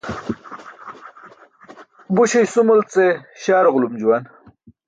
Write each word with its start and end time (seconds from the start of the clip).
Buśe 2.15 2.39
isumal 2.45 2.81
ce 2.91 3.05
śaar 3.41 3.65
ġulum 3.73 3.93
juwan. 4.01 4.23